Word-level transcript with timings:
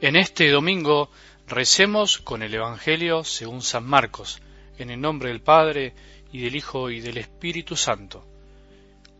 En 0.00 0.14
este 0.14 0.48
domingo 0.52 1.10
recemos 1.48 2.18
con 2.18 2.44
el 2.44 2.54
Evangelio 2.54 3.24
según 3.24 3.62
San 3.62 3.84
Marcos, 3.84 4.40
en 4.78 4.90
el 4.90 5.00
nombre 5.00 5.30
del 5.30 5.40
Padre, 5.40 5.92
y 6.30 6.40
del 6.42 6.54
Hijo, 6.54 6.88
y 6.90 7.00
del 7.00 7.18
Espíritu 7.18 7.74
Santo. 7.74 8.24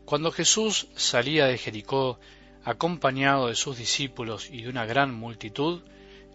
Cuando 0.04 0.30
Jesús 0.30 0.86
salía 0.95 1.46
de 1.46 1.59
Jericó, 1.59 2.20
acompañado 2.62 3.48
de 3.48 3.56
sus 3.56 3.77
discípulos 3.77 4.50
y 4.52 4.62
de 4.62 4.68
una 4.68 4.86
gran 4.86 5.12
multitud, 5.12 5.82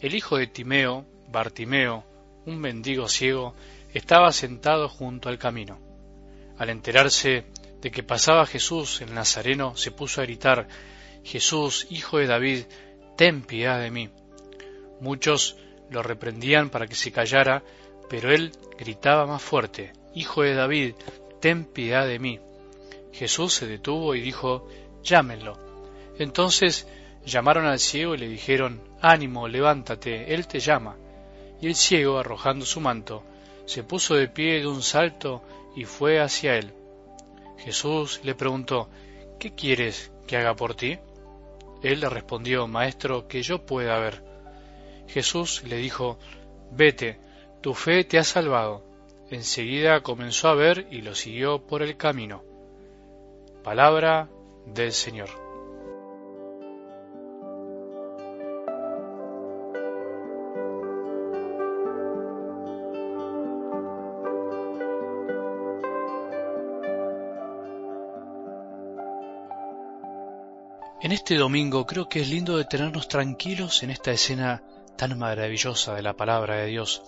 el 0.01 0.13
hijo 0.13 0.35
de 0.35 0.47
Timeo, 0.47 1.05
Bartimeo, 1.29 2.03
un 2.45 2.57
mendigo 2.59 3.07
ciego, 3.07 3.55
estaba 3.93 4.33
sentado 4.33 4.89
junto 4.89 5.29
al 5.29 5.37
camino. 5.37 5.79
Al 6.57 6.69
enterarse 6.69 7.45
de 7.79 7.91
que 7.91 8.03
pasaba 8.03 8.45
Jesús 8.45 8.99
el 8.99 9.13
Nazareno, 9.13 9.77
se 9.77 9.91
puso 9.91 10.19
a 10.19 10.25
gritar, 10.25 10.67
Jesús, 11.23 11.87
hijo 11.89 12.17
de 12.17 12.27
David, 12.27 12.65
ten 13.15 13.41
piedad 13.41 13.79
de 13.79 13.89
mí. 13.89 14.09
Muchos 14.99 15.57
lo 15.89 16.03
reprendían 16.03 16.69
para 16.69 16.87
que 16.87 16.95
se 16.95 17.11
callara, 17.11 17.63
pero 18.09 18.31
él 18.31 18.51
gritaba 18.77 19.25
más 19.25 19.41
fuerte, 19.41 19.93
Hijo 20.15 20.43
de 20.43 20.53
David, 20.53 20.93
ten 21.39 21.65
piedad 21.65 22.07
de 22.07 22.19
mí. 22.19 22.39
Jesús 23.11 23.53
se 23.53 23.67
detuvo 23.67 24.15
y 24.15 24.21
dijo, 24.21 24.67
Llámenlo. 25.03 25.57
Entonces 26.19 26.87
llamaron 27.25 27.65
al 27.65 27.79
ciego 27.79 28.13
y 28.13 28.19
le 28.19 28.27
dijeron, 28.27 28.81
Ánimo, 29.01 29.47
levántate, 29.47 30.33
él 30.33 30.47
te 30.47 30.59
llama. 30.59 30.95
Y 31.61 31.67
el 31.67 31.75
ciego, 31.75 32.19
arrojando 32.19 32.65
su 32.65 32.79
manto, 32.79 33.23
se 33.65 33.83
puso 33.83 34.15
de 34.15 34.27
pie 34.27 34.59
de 34.59 34.67
un 34.67 34.83
salto 34.83 35.41
y 35.75 35.85
fue 35.85 36.19
hacia 36.19 36.57
él. 36.57 36.73
Jesús 37.57 38.19
le 38.23 38.35
preguntó, 38.35 38.89
¿Qué 39.39 39.55
quieres 39.55 40.11
que 40.27 40.37
haga 40.37 40.55
por 40.55 40.75
ti? 40.75 40.99
Él 41.81 41.99
le 41.99 42.09
respondió, 42.09 42.67
Maestro, 42.67 43.27
que 43.27 43.41
yo 43.41 43.65
pueda 43.65 43.97
ver. 43.99 44.23
Jesús 45.07 45.63
le 45.63 45.77
dijo, 45.77 46.17
Vete, 46.71 47.19
tu 47.61 47.73
fe 47.73 48.03
te 48.03 48.17
ha 48.17 48.23
salvado. 48.23 48.83
Enseguida 49.29 50.01
comenzó 50.01 50.49
a 50.49 50.55
ver 50.55 50.87
y 50.91 51.01
lo 51.01 51.15
siguió 51.15 51.65
por 51.65 51.81
el 51.81 51.97
camino. 51.97 52.43
Palabra 53.63 54.29
del 54.65 54.91
Señor. 54.91 55.29
En 71.03 71.11
este 71.11 71.35
domingo 71.35 71.85
creo 71.85 72.07
que 72.07 72.21
es 72.21 72.29
lindo 72.29 72.55
detenernos 72.55 73.09
tranquilos 73.09 73.83
en 73.83 73.89
esta 73.89 74.11
escena 74.11 74.63
tan 74.97 75.17
maravillosa 75.17 75.95
de 75.95 76.01
la 76.01 76.15
palabra 76.15 76.57
de 76.57 76.67
Dios, 76.67 77.01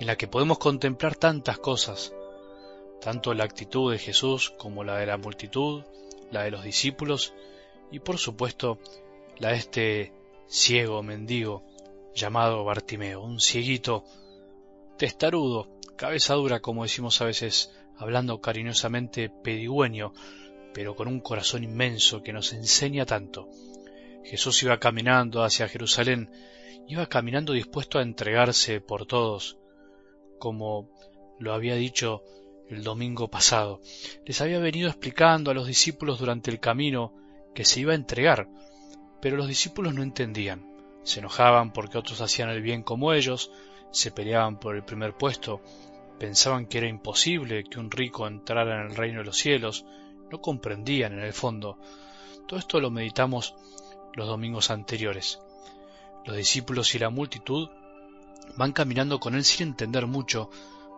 en 0.00 0.06
la 0.06 0.16
que 0.16 0.28
podemos 0.28 0.58
contemplar 0.58 1.16
tantas 1.16 1.58
cosas, 1.58 2.12
tanto 3.00 3.34
la 3.34 3.44
actitud 3.44 3.92
de 3.92 3.98
Jesús 3.98 4.50
como 4.50 4.84
la 4.84 4.96
de 4.96 5.06
la 5.06 5.16
multitud, 5.16 5.82
la 6.30 6.44
de 6.44 6.50
los 6.50 6.64
discípulos 6.64 7.34
y 7.90 8.00
por 8.00 8.18
supuesto 8.18 8.78
la 9.38 9.50
de 9.50 9.56
este 9.56 10.12
ciego 10.46 11.02
mendigo 11.02 11.64
llamado 12.14 12.64
Bartimeo, 12.64 13.22
un 13.22 13.40
cieguito 13.40 14.04
testarudo, 14.96 15.68
cabeza 15.96 16.34
dura 16.34 16.60
como 16.60 16.84
decimos 16.84 17.20
a 17.20 17.24
veces, 17.24 17.72
hablando 17.96 18.40
cariñosamente 18.40 19.28
pedigüeño, 19.28 20.12
pero 20.72 20.96
con 20.96 21.08
un 21.08 21.20
corazón 21.20 21.64
inmenso 21.64 22.22
que 22.22 22.32
nos 22.32 22.52
enseña 22.52 23.06
tanto. 23.06 23.48
Jesús 24.24 24.62
iba 24.62 24.78
caminando 24.78 25.44
hacia 25.44 25.68
Jerusalén 25.68 26.30
iba 26.88 27.06
caminando 27.06 27.52
dispuesto 27.52 27.98
a 27.98 28.02
entregarse 28.02 28.80
por 28.80 29.06
todos, 29.06 29.58
como 30.38 30.90
lo 31.38 31.54
había 31.54 31.74
dicho 31.74 32.22
el 32.68 32.82
domingo 32.82 33.28
pasado. 33.28 33.80
Les 34.24 34.40
había 34.40 34.58
venido 34.58 34.88
explicando 34.88 35.50
a 35.50 35.54
los 35.54 35.66
discípulos 35.66 36.18
durante 36.18 36.50
el 36.50 36.60
camino 36.60 37.14
que 37.54 37.64
se 37.64 37.80
iba 37.80 37.92
a 37.92 37.96
entregar, 37.96 38.48
pero 39.20 39.36
los 39.36 39.48
discípulos 39.48 39.94
no 39.94 40.02
entendían. 40.02 40.70
Se 41.02 41.20
enojaban 41.20 41.72
porque 41.72 41.98
otros 41.98 42.20
hacían 42.20 42.48
el 42.50 42.62
bien 42.62 42.82
como 42.82 43.12
ellos, 43.12 43.50
se 43.90 44.10
peleaban 44.10 44.58
por 44.58 44.74
el 44.74 44.84
primer 44.84 45.14
puesto, 45.14 45.60
pensaban 46.18 46.66
que 46.66 46.78
era 46.78 46.88
imposible 46.88 47.64
que 47.64 47.78
un 47.78 47.90
rico 47.90 48.26
entrara 48.26 48.80
en 48.80 48.90
el 48.90 48.96
reino 48.96 49.20
de 49.20 49.26
los 49.26 49.36
cielos, 49.36 49.84
no 50.30 50.40
comprendían 50.40 51.12
en 51.12 51.20
el 51.20 51.32
fondo. 51.32 51.78
Todo 52.46 52.58
esto 52.58 52.80
lo 52.80 52.90
meditamos 52.90 53.54
los 54.14 54.26
domingos 54.26 54.70
anteriores. 54.70 55.40
Los 56.24 56.36
discípulos 56.36 56.94
y 56.94 56.98
la 56.98 57.10
multitud 57.10 57.68
van 58.56 58.72
caminando 58.72 59.20
con 59.20 59.34
él 59.34 59.44
sin 59.44 59.68
entender 59.68 60.06
mucho, 60.06 60.50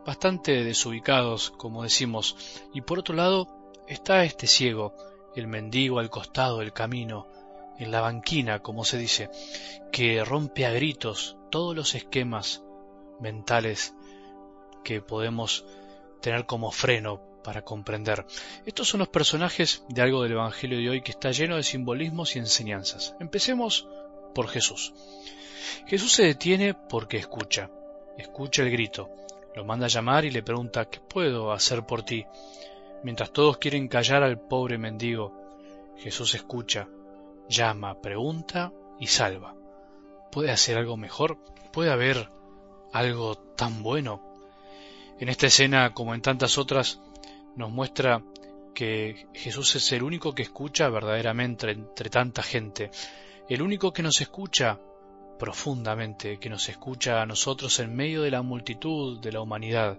bastante 0.05 0.65
desubicados, 0.65 1.51
como 1.51 1.83
decimos, 1.83 2.37
y 2.73 2.83
por 2.83 2.99
otro 2.99 3.15
lado 3.15 3.73
está 3.89 4.25
este 4.25 4.47
ciego, 4.47 4.95
el 5.35 5.49
mendigo 5.49 5.99
al 5.99 6.11
costado 6.11 6.59
del 6.59 6.73
camino, 6.73 7.29
en 7.79 7.91
la 7.91 8.01
banquina, 8.01 8.61
como 8.61 8.85
se 8.85 8.99
dice, 8.99 9.31
que 9.93 10.25
rompe 10.25 10.65
a 10.65 10.71
gritos 10.71 11.37
todos 11.51 11.75
los 11.75 11.95
esquemas 11.95 12.63
mentales 13.21 13.95
que 14.85 15.01
podemos 15.01 15.65
tener 16.21 16.47
como 16.47 16.71
freno 16.71 17.21
para 17.43 17.63
comprender. 17.63 18.27
Estos 18.65 18.89
son 18.89 19.01
los 19.01 19.09
personajes 19.09 19.85
de 19.89 20.03
algo 20.03 20.23
del 20.23 20.33
Evangelio 20.33 20.79
de 20.79 20.91
hoy 20.91 21.03
que 21.03 21.13
está 21.13 21.31
lleno 21.31 21.57
de 21.57 21.63
simbolismos 21.63 22.35
y 22.35 22.39
enseñanzas. 22.39 23.15
Empecemos 23.21 23.89
por 24.35 24.49
Jesús. 24.49 24.93
Jesús 25.87 26.13
se 26.13 26.25
detiene 26.25 26.75
porque 26.75 27.17
escucha, 27.17 27.71
escucha 28.17 28.63
el 28.63 28.71
grito, 28.71 29.11
lo 29.55 29.65
manda 29.65 29.87
a 29.87 29.91
llamar 29.91 30.25
y 30.25 30.31
le 30.31 30.43
pregunta 30.43 30.91
¿qué 30.91 31.01
puedo 31.01 31.53
hacer 31.53 31.85
por 31.87 32.03
ti? 32.03 32.27
Mientras 33.03 33.33
todos 33.33 33.59
quieren 33.59 33.89
callar 33.89 34.23
al 34.23 34.39
pobre 34.39 34.79
mendigo, 34.79 35.33
Jesús 35.99 36.35
escucha, 36.35 36.89
llama, 37.49 38.01
pregunta 38.01 38.73
y 38.99 39.07
salva. 39.07 39.55
¿Puede 40.31 40.51
hacer 40.51 40.77
algo 40.77 40.97
mejor? 40.97 41.39
¿Puede 41.73 41.91
haber 41.91 42.29
algo 42.93 43.37
tan 43.37 43.83
bueno? 43.83 44.23
En 45.19 45.29
esta 45.29 45.47
escena, 45.47 45.95
como 45.95 46.15
en 46.15 46.21
tantas 46.21 46.59
otras, 46.59 47.01
nos 47.55 47.71
muestra 47.71 48.23
que 48.75 49.27
Jesús 49.33 49.75
es 49.77 49.91
el 49.93 50.03
único 50.03 50.35
que 50.35 50.43
escucha 50.43 50.91
verdaderamente 50.91 51.71
entre 51.71 52.11
tanta 52.11 52.43
gente, 52.43 52.91
el 53.49 53.63
único 53.63 53.93
que 53.93 54.03
nos 54.03 54.21
escucha 54.21 54.81
profundamente, 55.39 56.39
que 56.39 56.49
nos 56.49 56.69
escucha 56.69 57.23
a 57.23 57.27
nosotros 57.27 57.79
en 57.79 57.95
medio 57.95 58.23
de 58.23 58.31
la 58.31 58.43
multitud 58.43 59.21
de 59.21 59.33
la 59.33 59.41
humanidad, 59.41 59.99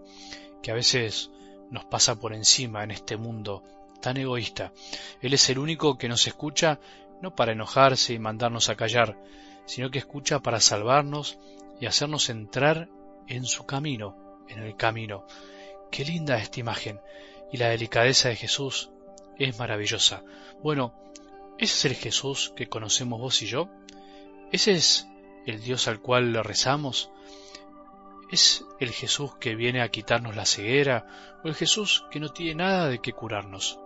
que 0.62 0.72
a 0.72 0.76
veces 0.76 1.32
nos 1.70 1.86
pasa 1.86 2.20
por 2.20 2.34
encima 2.34 2.84
en 2.84 2.92
este 2.92 3.18
mundo 3.18 3.64
tan 4.02 4.18
egoísta. 4.18 4.74
Él 5.22 5.34
es 5.34 5.50
el 5.50 5.60
único 5.60 5.98
que 5.98 6.10
nos 6.10 6.28
escucha 6.28 6.80
no 7.22 7.36
para 7.36 7.52
enojarse 7.52 8.14
y 8.14 8.20
mandarnos 8.20 8.70
a 8.70 8.76
callar, 8.76 9.18
sino 9.66 9.90
que 9.90 10.00
escucha 10.00 10.40
para 10.40 10.60
salvarnos 10.60 11.40
y 11.80 11.86
hacernos 11.86 12.30
entrar 12.30 12.90
en 13.28 13.46
su 13.46 13.66
camino, 13.66 14.44
en 14.48 14.60
el 14.60 14.76
camino. 14.76 15.26
Qué 15.92 16.06
linda 16.06 16.38
esta 16.38 16.60
imagen. 16.60 17.00
Y 17.52 17.58
la 17.58 17.70
delicadeza 17.70 18.30
de 18.30 18.36
Jesús 18.36 18.92
es 19.38 19.58
maravillosa. 19.58 20.24
Bueno, 20.62 20.94
¿Ese 21.60 21.74
es 21.74 21.86
el 21.86 21.96
Jesús 21.96 22.54
que 22.56 22.70
conocemos 22.70 23.20
vos 23.20 23.42
y 23.42 23.48
yo? 23.48 23.68
¿Ese 24.52 24.74
es 24.74 25.08
el 25.48 25.60
Dios 25.60 25.88
al 25.88 26.00
cual 26.00 26.36
rezamos? 26.44 27.10
¿Es 28.32 28.64
el 28.80 28.92
Jesús 28.92 29.36
que 29.38 29.56
viene 29.56 29.82
a 29.82 29.90
quitarnos 29.90 30.36
la 30.36 30.46
ceguera 30.46 31.40
o 31.44 31.48
el 31.48 31.56
Jesús 31.56 32.06
que 32.12 32.20
no 32.20 32.30
tiene 32.30 32.56
nada 32.56 32.90
de 32.90 33.00
qué 33.00 33.12
curarnos? 33.12 33.80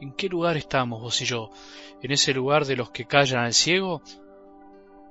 ¿En 0.00 0.12
qué 0.12 0.28
lugar 0.28 0.56
estamos 0.56 1.00
vos 1.00 1.22
y 1.22 1.24
yo? 1.24 1.50
¿En 2.02 2.10
ese 2.10 2.34
lugar 2.34 2.64
de 2.64 2.74
los 2.74 2.90
que 2.90 3.06
callan 3.06 3.44
al 3.44 3.54
ciego? 3.54 4.02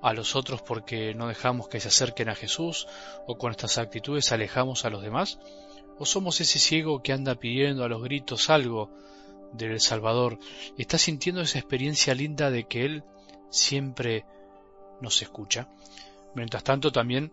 ¿A 0.02 0.12
los 0.12 0.36
otros 0.36 0.62
porque 0.62 1.14
no 1.14 1.28
dejamos 1.28 1.70
que 1.70 1.80
se 1.80 1.88
acerquen 1.88 2.28
a 2.28 2.36
Jesús 2.36 2.86
o 3.28 3.38
con 3.38 3.52
estas 3.52 3.78
actitudes 3.78 4.34
alejamos 4.34 4.84
a 4.84 4.90
los 4.90 5.04
demás? 5.04 5.40
¿O 5.98 6.06
somos 6.06 6.42
ese 6.42 6.60
ciego 6.60 7.02
que 7.02 7.14
anda 7.14 7.36
pidiendo 7.36 7.86
a 7.86 7.88
los 7.88 8.04
gritos 8.04 8.50
algo 8.50 8.92
del 9.54 9.80
Salvador 9.80 10.40
está 10.78 10.98
sintiendo 10.98 11.42
esa 11.42 11.60
experiencia 11.60 12.14
linda 12.14 12.52
de 12.52 12.66
que 12.66 12.86
Él 12.86 13.04
siempre 13.50 14.26
nos 15.02 15.22
escucha. 15.22 15.70
Mientras 16.36 16.64
tanto 16.64 16.92
también 16.92 17.32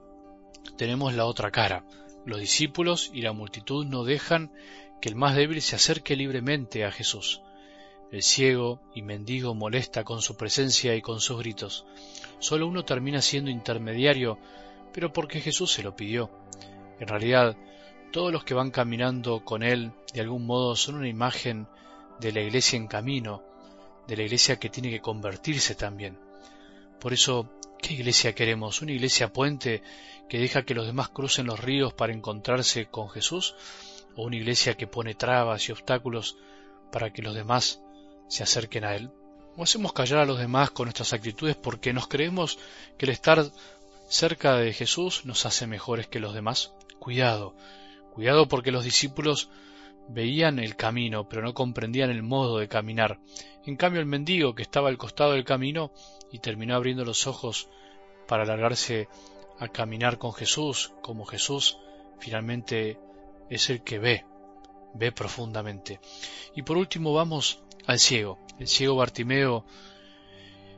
tenemos 0.76 1.14
la 1.14 1.24
otra 1.24 1.50
cara. 1.50 1.84
Los 2.26 2.40
discípulos 2.40 3.10
y 3.14 3.22
la 3.22 3.32
multitud 3.32 3.86
no 3.86 4.04
dejan 4.04 4.52
que 5.00 5.08
el 5.08 5.16
más 5.16 5.34
débil 5.34 5.62
se 5.62 5.76
acerque 5.76 6.16
libremente 6.16 6.84
a 6.84 6.92
Jesús. 6.92 7.40
El 8.12 8.22
ciego 8.22 8.82
y 8.94 9.02
mendigo 9.02 9.54
molesta 9.54 10.04
con 10.04 10.20
su 10.20 10.36
presencia 10.36 10.94
y 10.94 11.00
con 11.00 11.20
sus 11.20 11.38
gritos. 11.38 11.86
Solo 12.38 12.66
uno 12.66 12.84
termina 12.84 13.22
siendo 13.22 13.50
intermediario, 13.50 14.38
pero 14.92 15.12
porque 15.12 15.40
Jesús 15.40 15.72
se 15.72 15.82
lo 15.82 15.96
pidió. 15.96 16.30
En 16.98 17.08
realidad, 17.08 17.56
todos 18.12 18.32
los 18.32 18.44
que 18.44 18.54
van 18.54 18.70
caminando 18.70 19.44
con 19.44 19.62
Él 19.62 19.92
de 20.12 20.20
algún 20.20 20.44
modo 20.44 20.74
son 20.76 20.96
una 20.96 21.08
imagen 21.08 21.68
de 22.20 22.32
la 22.32 22.40
iglesia 22.40 22.76
en 22.76 22.86
camino, 22.86 23.42
de 24.06 24.16
la 24.16 24.22
iglesia 24.22 24.58
que 24.58 24.70
tiene 24.70 24.90
que 24.90 25.00
convertirse 25.00 25.74
también. 25.74 26.18
Por 27.00 27.12
eso 27.12 27.48
¿Qué 27.80 27.94
iglesia 27.94 28.34
queremos? 28.34 28.82
¿Una 28.82 28.92
iglesia 28.92 29.32
puente 29.32 29.82
que 30.28 30.38
deja 30.38 30.64
que 30.64 30.74
los 30.74 30.86
demás 30.86 31.08
crucen 31.08 31.46
los 31.46 31.58
ríos 31.58 31.94
para 31.94 32.12
encontrarse 32.12 32.86
con 32.86 33.08
Jesús? 33.08 33.54
¿O 34.16 34.24
una 34.24 34.36
iglesia 34.36 34.76
que 34.76 34.86
pone 34.86 35.14
trabas 35.14 35.68
y 35.68 35.72
obstáculos 35.72 36.36
para 36.92 37.10
que 37.12 37.22
los 37.22 37.34
demás 37.34 37.80
se 38.28 38.42
acerquen 38.42 38.84
a 38.84 38.94
Él? 38.96 39.10
¿O 39.56 39.62
hacemos 39.62 39.92
callar 39.92 40.20
a 40.20 40.26
los 40.26 40.38
demás 40.38 40.70
con 40.70 40.86
nuestras 40.86 41.12
actitudes 41.12 41.56
porque 41.56 41.92
nos 41.92 42.06
creemos 42.06 42.58
que 42.98 43.06
el 43.06 43.12
estar 43.12 43.50
cerca 44.08 44.56
de 44.56 44.72
Jesús 44.74 45.24
nos 45.24 45.46
hace 45.46 45.66
mejores 45.66 46.06
que 46.06 46.20
los 46.20 46.34
demás? 46.34 46.72
Cuidado, 46.98 47.54
cuidado 48.12 48.46
porque 48.46 48.72
los 48.72 48.84
discípulos 48.84 49.48
veían 50.08 50.58
el 50.58 50.76
camino, 50.76 51.28
pero 51.28 51.42
no 51.42 51.54
comprendían 51.54 52.10
el 52.10 52.22
modo 52.22 52.58
de 52.58 52.68
caminar. 52.68 53.20
En 53.64 53.76
cambio 53.76 54.00
el 54.00 54.06
mendigo 54.06 54.54
que 54.54 54.62
estaba 54.62 54.88
al 54.88 54.98
costado 54.98 55.32
del 55.32 55.44
camino 55.44 55.92
y 56.32 56.38
terminó 56.38 56.74
abriendo 56.74 57.04
los 57.04 57.26
ojos 57.26 57.68
para 58.26 58.42
alargarse 58.42 59.08
a 59.58 59.68
caminar 59.68 60.18
con 60.18 60.32
Jesús, 60.32 60.92
como 61.02 61.24
Jesús 61.26 61.78
finalmente 62.18 62.98
es 63.48 63.70
el 63.70 63.82
que 63.82 63.98
ve, 63.98 64.24
ve 64.94 65.12
profundamente. 65.12 66.00
Y 66.54 66.62
por 66.62 66.76
último 66.76 67.12
vamos 67.12 67.62
al 67.86 67.98
ciego. 67.98 68.38
El 68.58 68.68
ciego 68.68 68.96
Bartimeo, 68.96 69.64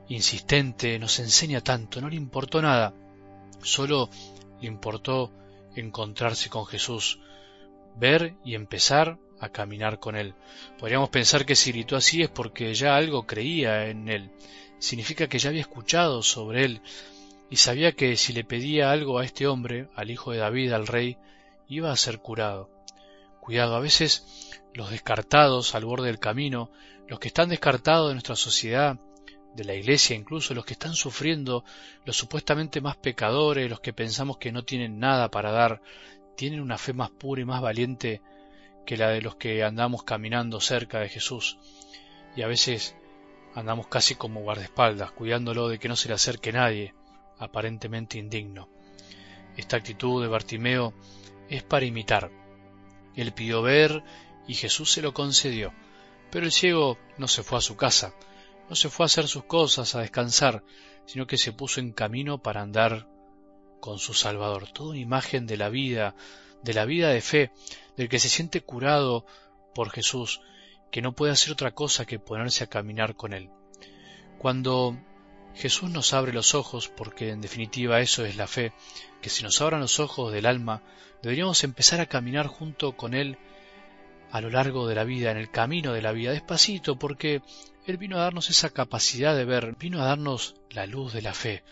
insistente, 0.08 0.98
nos 0.98 1.18
enseña 1.18 1.60
tanto, 1.60 2.00
no 2.00 2.08
le 2.08 2.16
importó 2.16 2.62
nada, 2.62 2.94
solo 3.62 4.08
le 4.60 4.68
importó 4.68 5.30
encontrarse 5.74 6.48
con 6.48 6.66
Jesús, 6.66 7.18
ver 7.96 8.34
y 8.44 8.54
empezar 8.54 9.18
a 9.40 9.48
caminar 9.48 9.98
con 9.98 10.16
Él. 10.16 10.34
Podríamos 10.78 11.10
pensar 11.10 11.44
que 11.44 11.56
si 11.56 11.72
gritó 11.72 11.96
así 11.96 12.22
es 12.22 12.28
porque 12.28 12.72
ya 12.74 12.96
algo 12.96 13.26
creía 13.26 13.88
en 13.88 14.08
Él. 14.08 14.30
Significa 14.78 15.26
que 15.28 15.38
ya 15.38 15.50
había 15.50 15.60
escuchado 15.60 16.22
sobre 16.22 16.64
Él 16.64 16.82
y 17.50 17.56
sabía 17.56 17.92
que 17.92 18.16
si 18.16 18.32
le 18.32 18.44
pedía 18.44 18.90
algo 18.90 19.18
a 19.18 19.24
este 19.24 19.46
hombre, 19.46 19.88
al 19.94 20.10
hijo 20.10 20.32
de 20.32 20.38
David, 20.38 20.72
al 20.72 20.86
rey, 20.86 21.18
iba 21.68 21.92
a 21.92 21.96
ser 21.96 22.18
curado. 22.18 22.70
Cuidado, 23.40 23.76
a 23.76 23.80
veces 23.80 24.52
los 24.74 24.90
descartados 24.90 25.74
al 25.74 25.84
borde 25.84 26.06
del 26.06 26.18
camino, 26.18 26.70
los 27.08 27.18
que 27.18 27.28
están 27.28 27.48
descartados 27.48 28.08
de 28.08 28.14
nuestra 28.14 28.36
sociedad, 28.36 28.98
de 29.54 29.64
la 29.64 29.74
iglesia 29.74 30.16
incluso, 30.16 30.54
los 30.54 30.64
que 30.64 30.72
están 30.72 30.94
sufriendo, 30.94 31.64
los 32.04 32.16
supuestamente 32.16 32.80
más 32.80 32.96
pecadores, 32.96 33.68
los 33.68 33.80
que 33.80 33.92
pensamos 33.92 34.38
que 34.38 34.52
no 34.52 34.64
tienen 34.64 34.98
nada 34.98 35.30
para 35.30 35.50
dar, 35.50 35.82
tienen 36.36 36.60
una 36.60 36.78
fe 36.78 36.92
más 36.92 37.10
pura 37.10 37.42
y 37.42 37.44
más 37.44 37.60
valiente 37.60 38.20
que 38.86 38.96
la 38.96 39.08
de 39.08 39.22
los 39.22 39.36
que 39.36 39.62
andamos 39.62 40.02
caminando 40.02 40.60
cerca 40.60 41.00
de 41.00 41.08
Jesús. 41.08 41.58
Y 42.36 42.42
a 42.42 42.46
veces 42.46 42.96
andamos 43.54 43.86
casi 43.88 44.14
como 44.14 44.40
guardaespaldas, 44.42 45.12
cuidándolo 45.12 45.68
de 45.68 45.78
que 45.78 45.88
no 45.88 45.96
se 45.96 46.08
le 46.08 46.14
acerque 46.14 46.52
nadie, 46.52 46.94
aparentemente 47.38 48.18
indigno. 48.18 48.68
Esta 49.56 49.76
actitud 49.76 50.22
de 50.22 50.28
Bartimeo 50.28 50.94
es 51.48 51.62
para 51.62 51.84
imitar. 51.84 52.30
Él 53.14 53.32
pidió 53.32 53.62
ver 53.62 54.02
y 54.46 54.54
Jesús 54.54 54.92
se 54.92 55.02
lo 55.02 55.12
concedió. 55.12 55.72
Pero 56.30 56.46
el 56.46 56.52
ciego 56.52 56.98
no 57.18 57.28
se 57.28 57.42
fue 57.42 57.58
a 57.58 57.62
su 57.62 57.76
casa, 57.76 58.14
no 58.70 58.76
se 58.76 58.88
fue 58.88 59.04
a 59.04 59.06
hacer 59.06 59.28
sus 59.28 59.44
cosas, 59.44 59.94
a 59.94 60.00
descansar, 60.00 60.64
sino 61.04 61.26
que 61.26 61.36
se 61.36 61.52
puso 61.52 61.80
en 61.80 61.92
camino 61.92 62.38
para 62.42 62.62
andar 62.62 63.06
con 63.82 63.98
su 63.98 64.14
Salvador. 64.14 64.68
Toda 64.72 64.90
una 64.90 65.00
imagen 65.00 65.44
de 65.44 65.56
la 65.56 65.68
vida, 65.68 66.14
de 66.62 66.72
la 66.72 66.84
vida 66.84 67.08
de 67.08 67.20
fe, 67.20 67.50
del 67.96 68.08
que 68.08 68.20
se 68.20 68.28
siente 68.28 68.60
curado 68.60 69.26
por 69.74 69.90
Jesús, 69.90 70.40
que 70.92 71.02
no 71.02 71.16
puede 71.16 71.32
hacer 71.32 71.52
otra 71.52 71.72
cosa 71.72 72.06
que 72.06 72.20
ponerse 72.20 72.62
a 72.62 72.68
caminar 72.68 73.16
con 73.16 73.32
Él. 73.32 73.50
Cuando 74.38 74.96
Jesús 75.54 75.90
nos 75.90 76.12
abre 76.12 76.32
los 76.32 76.54
ojos, 76.54 76.88
porque 76.88 77.30
en 77.30 77.40
definitiva 77.40 78.00
eso 78.00 78.24
es 78.24 78.36
la 78.36 78.46
fe, 78.46 78.72
que 79.20 79.30
si 79.30 79.42
nos 79.42 79.60
abran 79.60 79.80
los 79.80 79.98
ojos 79.98 80.32
del 80.32 80.46
alma, 80.46 80.84
deberíamos 81.20 81.64
empezar 81.64 82.00
a 82.00 82.06
caminar 82.06 82.46
junto 82.46 82.96
con 82.96 83.14
Él 83.14 83.36
a 84.30 84.40
lo 84.40 84.48
largo 84.48 84.86
de 84.86 84.94
la 84.94 85.02
vida, 85.02 85.32
en 85.32 85.38
el 85.38 85.50
camino 85.50 85.92
de 85.92 86.02
la 86.02 86.12
vida, 86.12 86.30
despacito, 86.30 87.00
porque 87.00 87.42
Él 87.84 87.96
vino 87.96 88.16
a 88.16 88.22
darnos 88.22 88.48
esa 88.48 88.70
capacidad 88.70 89.34
de 89.34 89.44
ver, 89.44 89.74
vino 89.76 90.00
a 90.00 90.06
darnos 90.06 90.54
la 90.70 90.86
luz 90.86 91.12
de 91.12 91.22
la 91.22 91.34
fe. 91.34 91.64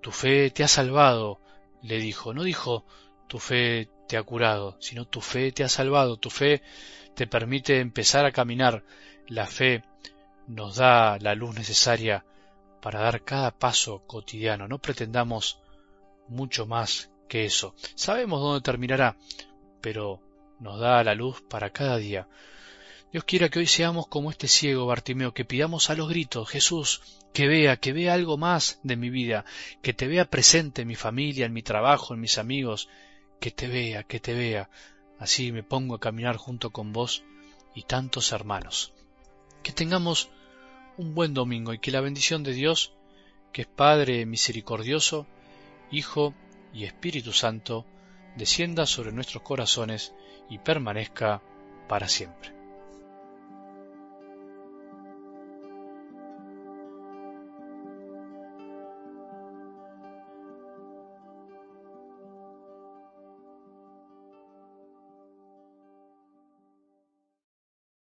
Tu 0.00 0.12
fe 0.12 0.50
te 0.50 0.64
ha 0.64 0.68
salvado, 0.68 1.40
le 1.82 1.98
dijo, 1.98 2.34
no 2.34 2.42
dijo 2.42 2.84
tu 3.26 3.38
fe 3.38 3.88
te 4.08 4.16
ha 4.16 4.22
curado, 4.22 4.76
sino 4.80 5.04
tu 5.06 5.20
fe 5.20 5.52
te 5.52 5.64
ha 5.64 5.68
salvado, 5.68 6.16
tu 6.16 6.30
fe 6.30 6.62
te 7.14 7.26
permite 7.26 7.80
empezar 7.80 8.24
a 8.24 8.32
caminar, 8.32 8.84
la 9.26 9.46
fe 9.46 9.84
nos 10.46 10.76
da 10.76 11.18
la 11.18 11.34
luz 11.34 11.54
necesaria 11.54 12.24
para 12.80 13.00
dar 13.00 13.22
cada 13.22 13.50
paso 13.50 14.02
cotidiano, 14.06 14.66
no 14.66 14.78
pretendamos 14.78 15.60
mucho 16.28 16.66
más 16.66 17.10
que 17.28 17.44
eso. 17.44 17.74
Sabemos 17.94 18.40
dónde 18.40 18.62
terminará, 18.62 19.16
pero 19.80 20.20
nos 20.60 20.80
da 20.80 21.04
la 21.04 21.14
luz 21.14 21.42
para 21.42 21.70
cada 21.70 21.98
día. 21.98 22.28
Dios 23.10 23.24
quiera 23.24 23.48
que 23.48 23.60
hoy 23.60 23.66
seamos 23.66 24.06
como 24.06 24.30
este 24.30 24.48
ciego 24.48 24.84
Bartimeo, 24.84 25.32
que 25.32 25.46
pidamos 25.46 25.88
a 25.88 25.94
los 25.94 26.10
gritos, 26.10 26.46
Jesús, 26.50 27.00
que 27.32 27.46
vea, 27.46 27.78
que 27.78 27.94
vea 27.94 28.12
algo 28.12 28.36
más 28.36 28.80
de 28.82 28.96
mi 28.96 29.08
vida, 29.08 29.46
que 29.80 29.94
te 29.94 30.06
vea 30.06 30.28
presente 30.28 30.82
en 30.82 30.88
mi 30.88 30.94
familia, 30.94 31.46
en 31.46 31.54
mi 31.54 31.62
trabajo, 31.62 32.12
en 32.12 32.20
mis 32.20 32.36
amigos, 32.36 32.90
que 33.40 33.50
te 33.50 33.66
vea, 33.66 34.02
que 34.02 34.20
te 34.20 34.34
vea. 34.34 34.68
Así 35.18 35.52
me 35.52 35.62
pongo 35.62 35.94
a 35.94 36.00
caminar 36.00 36.36
junto 36.36 36.68
con 36.68 36.92
vos 36.92 37.24
y 37.74 37.84
tantos 37.84 38.32
hermanos. 38.32 38.92
Que 39.62 39.72
tengamos 39.72 40.28
un 40.98 41.14
buen 41.14 41.32
domingo 41.32 41.72
y 41.72 41.78
que 41.78 41.90
la 41.90 42.02
bendición 42.02 42.42
de 42.42 42.52
Dios, 42.52 42.92
que 43.52 43.62
es 43.62 43.68
Padre 43.68 44.26
misericordioso, 44.26 45.26
Hijo 45.90 46.34
y 46.74 46.84
Espíritu 46.84 47.32
Santo, 47.32 47.86
descienda 48.36 48.84
sobre 48.84 49.12
nuestros 49.12 49.42
corazones 49.42 50.12
y 50.50 50.58
permanezca 50.58 51.40
para 51.88 52.06
siempre. 52.06 52.57